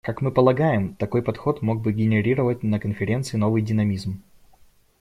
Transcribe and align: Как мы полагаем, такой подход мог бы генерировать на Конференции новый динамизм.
Как 0.03 0.19
мы 0.23 0.31
полагаем, 0.31 0.95
такой 0.95 1.21
подход 1.21 1.61
мог 1.61 1.83
бы 1.83 1.93
генерировать 1.93 2.63
на 2.63 2.79
Конференции 2.79 3.37
новый 3.37 3.61
динамизм. 3.61 4.23